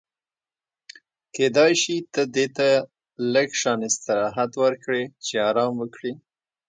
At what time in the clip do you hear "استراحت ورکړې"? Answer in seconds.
3.89-5.01